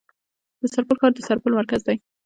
د 0.59 0.61
سرپل 0.73 0.97
ښار 1.01 1.11
د 1.15 1.19
سرپل 1.27 1.51
مرکز 1.59 1.81
دی 1.87 1.97